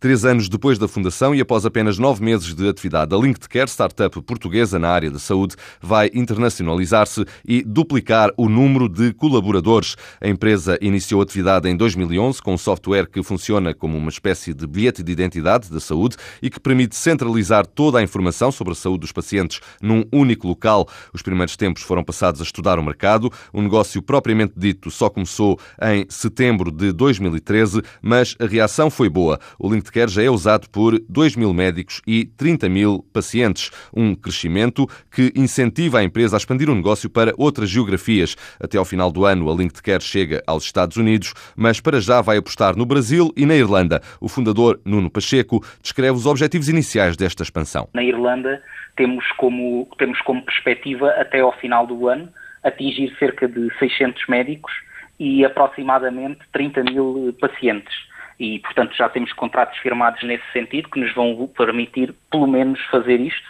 [0.00, 4.22] Três anos depois da fundação e após apenas nove meses de atividade, a LinkedCare, startup
[4.22, 9.96] portuguesa na área da saúde, vai internacionalizar-se e duplicar o número de colaboradores.
[10.18, 14.66] A empresa iniciou atividade em 2011 com um software que funciona como uma espécie de
[14.66, 19.00] bilhete de identidade da saúde e que permite centralizar toda a informação sobre a saúde
[19.00, 20.88] dos pacientes num único local.
[21.12, 23.30] Os primeiros tempos foram passados a estudar o mercado.
[23.52, 29.38] O negócio propriamente dito só começou em setembro de 2013, mas a reação foi boa.
[29.58, 33.70] O LinkedCare Healthcare já é usado por 2 mil médicos e 30 mil pacientes.
[33.94, 38.36] Um crescimento que incentiva a empresa a expandir o negócio para outras geografias.
[38.62, 42.36] Até ao final do ano, a LinkedCare chega aos Estados Unidos, mas para já vai
[42.36, 44.00] apostar no Brasil e na Irlanda.
[44.20, 47.88] O fundador, Nuno Pacheco, descreve os objetivos iniciais desta expansão.
[47.92, 48.62] Na Irlanda,
[48.96, 52.28] temos como, temos como perspectiva, até ao final do ano,
[52.62, 54.72] atingir cerca de 600 médicos
[55.18, 58.10] e aproximadamente 30 mil pacientes
[58.40, 63.20] e, portanto, já temos contratos firmados nesse sentido que nos vão permitir, pelo menos, fazer
[63.20, 63.46] isto.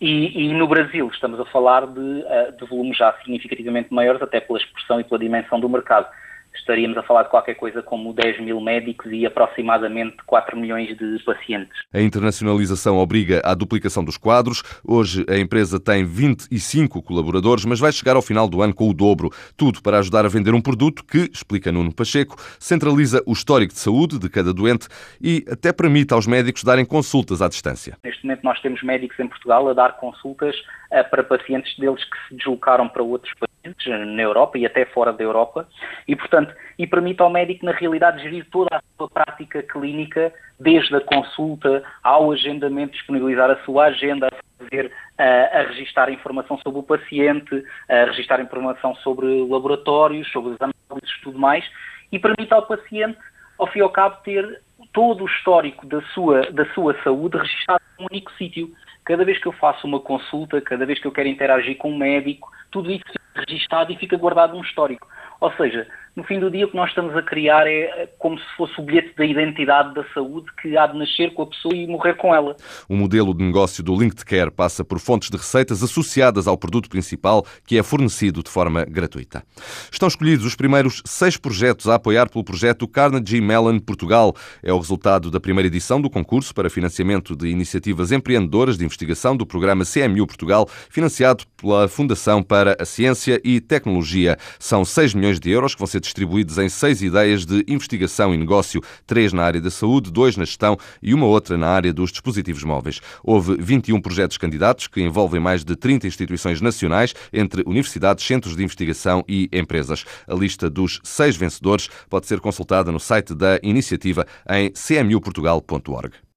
[0.00, 4.40] E, e no Brasil estamos a falar de, eh, de volumes já significativamente maiores, até
[4.40, 6.08] pela expressão e pela dimensão do mercado
[6.54, 11.18] estaríamos a falar de qualquer coisa como 10 mil médicos e aproximadamente 4 milhões de
[11.24, 11.78] pacientes.
[11.92, 14.62] A internacionalização obriga à duplicação dos quadros.
[14.84, 18.94] Hoje a empresa tem 25 colaboradores, mas vai chegar ao final do ano com o
[18.94, 19.30] dobro.
[19.56, 23.80] Tudo para ajudar a vender um produto que, explica Nuno Pacheco, centraliza o histórico de
[23.80, 24.88] saúde de cada doente
[25.20, 27.96] e até permite aos médicos darem consultas à distância.
[28.04, 30.54] Neste momento nós temos médicos em Portugal a dar consultas
[30.90, 33.51] eh, para pacientes deles que se deslocaram para outros países,
[33.86, 35.68] na Europa e até fora da Europa,
[36.06, 40.94] e portanto, e permite ao médico na realidade gerir toda a sua prática clínica, desde
[40.96, 46.80] a consulta ao agendamento, disponibilizar a sua agenda, a fazer, eh, a registar informação sobre
[46.80, 51.64] o paciente, a registar informação sobre laboratórios, sobre os análises, tudo mais,
[52.10, 53.18] e permite ao paciente,
[53.58, 54.60] ao fim e ao cabo, ter
[54.92, 58.70] todo o histórico da sua, da sua saúde registado num único sítio.
[59.04, 61.98] Cada vez que eu faço uma consulta, cada vez que eu quero interagir com um
[61.98, 65.08] médico, tudo isso fica registado e fica guardado num histórico.
[65.40, 68.44] Ou seja, no fim do dia o que nós estamos a criar é como se
[68.56, 71.86] fosse o bilhete da identidade da saúde que há de nascer com a pessoa e
[71.86, 72.54] morrer com ela.
[72.88, 77.46] O modelo de negócio do LinkedCare passa por fontes de receitas associadas ao produto principal
[77.66, 79.42] que é fornecido de forma gratuita.
[79.90, 84.34] Estão escolhidos os primeiros seis projetos a apoiar pelo projeto Carnegie Mellon Portugal.
[84.62, 89.34] É o resultado da primeira edição do concurso para financiamento de iniciativas empreendedoras de investigação
[89.34, 94.36] do programa CMU Portugal, financiado pela Fundação para a Ciência e Tecnologia.
[94.58, 98.36] São 6 milhões de euros que vão ser distribuídos em seis ideias de investigação e
[98.36, 102.10] negócio, três na área da saúde, dois na gestão e uma outra na área dos
[102.10, 103.00] dispositivos móveis.
[103.22, 108.62] Houve 21 projetos candidatos que envolvem mais de 30 instituições nacionais, entre universidades, centros de
[108.62, 110.04] investigação e empresas.
[110.28, 116.22] A lista dos seis vencedores pode ser consultada no site da iniciativa em cmuportugal.org.